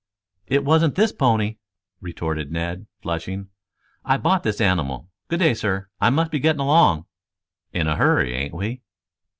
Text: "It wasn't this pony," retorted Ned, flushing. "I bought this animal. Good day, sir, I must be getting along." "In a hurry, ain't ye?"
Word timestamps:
"It 0.47 0.65
wasn't 0.65 0.95
this 0.95 1.11
pony," 1.11 1.57
retorted 2.01 2.51
Ned, 2.51 2.87
flushing. 3.03 3.49
"I 4.03 4.17
bought 4.17 4.41
this 4.41 4.59
animal. 4.59 5.09
Good 5.27 5.41
day, 5.41 5.53
sir, 5.53 5.89
I 5.99 6.09
must 6.09 6.31
be 6.31 6.39
getting 6.39 6.59
along." 6.59 7.05
"In 7.71 7.85
a 7.85 7.97
hurry, 7.97 8.33
ain't 8.33 8.59
ye?" 8.59 8.81